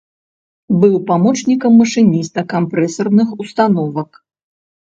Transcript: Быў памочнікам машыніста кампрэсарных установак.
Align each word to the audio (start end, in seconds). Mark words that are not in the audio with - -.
Быў 0.83 0.95
памочнікам 1.11 1.77
машыніста 1.81 2.39
кампрэсарных 2.55 3.27
установак. 3.47 4.09